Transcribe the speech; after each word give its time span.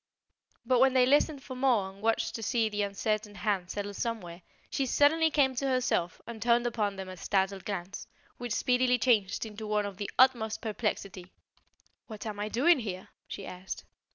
But 0.65 0.79
when 0.79 0.95
they 0.95 1.05
listened 1.05 1.43
for 1.43 1.53
more 1.55 1.87
and 1.91 2.01
watched 2.01 2.33
to 2.33 2.41
see 2.41 2.69
the 2.69 2.81
uncertain 2.81 3.35
hand 3.35 3.69
settle 3.69 3.93
somewhere, 3.93 4.41
she 4.71 4.87
suddenly 4.87 5.29
came 5.29 5.53
to 5.53 5.67
herself 5.67 6.19
and 6.25 6.41
turned 6.41 6.65
upon 6.65 6.95
them 6.95 7.07
a 7.07 7.15
startled 7.15 7.65
glance, 7.65 8.07
which 8.39 8.55
speedily 8.55 8.97
changed 8.97 9.45
into 9.45 9.67
one 9.67 9.85
of 9.85 9.97
the 9.97 10.09
utmost 10.17 10.59
perplexity. 10.59 11.31
"What 12.07 12.25
am 12.25 12.39
I 12.39 12.49
doing 12.49 12.79
here?" 12.79 13.09
she 13.27 13.45
asked. 13.45 13.85